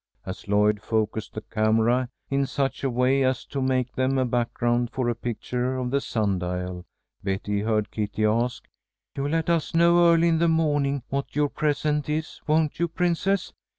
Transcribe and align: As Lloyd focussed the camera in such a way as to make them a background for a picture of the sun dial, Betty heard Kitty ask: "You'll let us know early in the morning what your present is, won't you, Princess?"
As 0.25 0.47
Lloyd 0.47 0.81
focussed 0.81 1.35
the 1.35 1.41
camera 1.41 2.09
in 2.27 2.47
such 2.47 2.83
a 2.83 2.89
way 2.89 3.21
as 3.23 3.45
to 3.45 3.61
make 3.61 3.93
them 3.93 4.17
a 4.17 4.25
background 4.25 4.89
for 4.89 5.07
a 5.09 5.13
picture 5.13 5.77
of 5.77 5.91
the 5.91 6.01
sun 6.01 6.39
dial, 6.39 6.85
Betty 7.23 7.59
heard 7.59 7.91
Kitty 7.91 8.25
ask: 8.25 8.67
"You'll 9.15 9.29
let 9.29 9.47
us 9.47 9.75
know 9.75 10.11
early 10.11 10.27
in 10.27 10.39
the 10.39 10.47
morning 10.47 11.03
what 11.09 11.35
your 11.35 11.49
present 11.49 12.09
is, 12.09 12.41
won't 12.47 12.79
you, 12.79 12.87
Princess?" 12.87 13.53